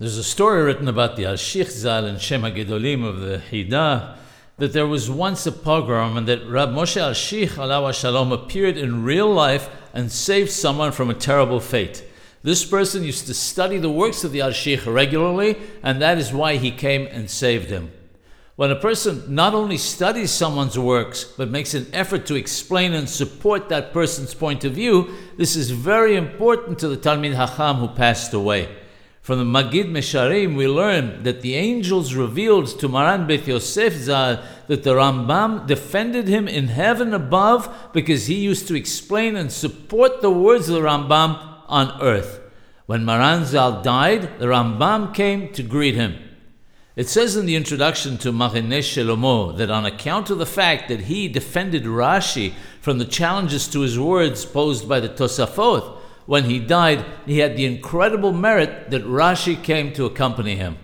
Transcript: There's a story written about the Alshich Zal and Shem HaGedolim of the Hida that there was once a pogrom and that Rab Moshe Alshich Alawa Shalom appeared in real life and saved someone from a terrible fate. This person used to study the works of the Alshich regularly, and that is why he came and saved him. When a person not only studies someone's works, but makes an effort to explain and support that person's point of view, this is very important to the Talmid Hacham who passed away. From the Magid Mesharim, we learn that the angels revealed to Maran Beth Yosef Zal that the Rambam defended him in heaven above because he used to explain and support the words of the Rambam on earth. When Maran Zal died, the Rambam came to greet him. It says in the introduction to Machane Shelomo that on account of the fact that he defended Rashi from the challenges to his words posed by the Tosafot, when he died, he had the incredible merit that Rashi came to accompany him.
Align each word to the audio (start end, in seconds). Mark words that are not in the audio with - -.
There's 0.00 0.16
a 0.16 0.24
story 0.24 0.62
written 0.62 0.88
about 0.88 1.16
the 1.16 1.24
Alshich 1.24 1.68
Zal 1.68 2.06
and 2.06 2.18
Shem 2.18 2.40
HaGedolim 2.40 3.06
of 3.06 3.20
the 3.20 3.36
Hida 3.36 4.16
that 4.56 4.72
there 4.72 4.86
was 4.86 5.10
once 5.10 5.46
a 5.46 5.52
pogrom 5.52 6.16
and 6.16 6.26
that 6.26 6.48
Rab 6.48 6.70
Moshe 6.70 6.98
Alshich 6.98 7.50
Alawa 7.50 7.92
Shalom 7.92 8.32
appeared 8.32 8.78
in 8.78 9.04
real 9.04 9.30
life 9.30 9.68
and 9.92 10.10
saved 10.10 10.50
someone 10.52 10.92
from 10.92 11.10
a 11.10 11.14
terrible 11.14 11.60
fate. 11.60 12.02
This 12.42 12.64
person 12.64 13.04
used 13.04 13.26
to 13.26 13.34
study 13.34 13.76
the 13.76 13.90
works 13.90 14.24
of 14.24 14.32
the 14.32 14.38
Alshich 14.38 14.90
regularly, 14.90 15.58
and 15.82 16.00
that 16.00 16.16
is 16.16 16.32
why 16.32 16.56
he 16.56 16.70
came 16.70 17.06
and 17.08 17.28
saved 17.28 17.68
him. 17.68 17.92
When 18.56 18.70
a 18.70 18.76
person 18.76 19.34
not 19.34 19.52
only 19.52 19.76
studies 19.76 20.30
someone's 20.30 20.78
works, 20.78 21.24
but 21.24 21.50
makes 21.50 21.74
an 21.74 21.88
effort 21.92 22.24
to 22.24 22.36
explain 22.36 22.94
and 22.94 23.06
support 23.06 23.68
that 23.68 23.92
person's 23.92 24.32
point 24.32 24.64
of 24.64 24.72
view, 24.72 25.10
this 25.36 25.56
is 25.56 25.72
very 25.72 26.16
important 26.16 26.78
to 26.78 26.88
the 26.88 26.96
Talmid 26.96 27.34
Hacham 27.34 27.76
who 27.76 27.88
passed 27.88 28.32
away. 28.32 28.79
From 29.20 29.38
the 29.38 29.44
Magid 29.44 29.90
Mesharim, 29.90 30.56
we 30.56 30.66
learn 30.66 31.22
that 31.24 31.42
the 31.42 31.54
angels 31.54 32.14
revealed 32.14 32.78
to 32.78 32.88
Maran 32.88 33.26
Beth 33.26 33.46
Yosef 33.46 33.92
Zal 33.92 34.42
that 34.66 34.82
the 34.82 34.94
Rambam 34.94 35.66
defended 35.66 36.26
him 36.26 36.48
in 36.48 36.68
heaven 36.68 37.12
above 37.12 37.92
because 37.92 38.26
he 38.26 38.36
used 38.36 38.66
to 38.68 38.74
explain 38.74 39.36
and 39.36 39.52
support 39.52 40.22
the 40.22 40.30
words 40.30 40.70
of 40.70 40.76
the 40.76 40.88
Rambam 40.88 41.38
on 41.68 42.00
earth. 42.00 42.40
When 42.86 43.04
Maran 43.04 43.44
Zal 43.44 43.82
died, 43.82 44.38
the 44.38 44.46
Rambam 44.46 45.14
came 45.14 45.52
to 45.52 45.62
greet 45.62 45.96
him. 45.96 46.16
It 46.96 47.08
says 47.08 47.36
in 47.36 47.46
the 47.46 47.56
introduction 47.56 48.16
to 48.18 48.32
Machane 48.32 48.78
Shelomo 48.78 49.56
that 49.58 49.70
on 49.70 49.84
account 49.84 50.30
of 50.30 50.38
the 50.38 50.46
fact 50.46 50.88
that 50.88 51.02
he 51.02 51.28
defended 51.28 51.84
Rashi 51.84 52.54
from 52.80 52.98
the 52.98 53.04
challenges 53.04 53.68
to 53.68 53.80
his 53.80 53.98
words 53.98 54.44
posed 54.46 54.88
by 54.88 54.98
the 54.98 55.08
Tosafot, 55.08 55.99
when 56.30 56.44
he 56.44 56.60
died, 56.60 57.04
he 57.26 57.38
had 57.38 57.56
the 57.56 57.66
incredible 57.66 58.32
merit 58.32 58.88
that 58.92 59.02
Rashi 59.02 59.60
came 59.60 59.92
to 59.94 60.06
accompany 60.06 60.54
him. 60.54 60.78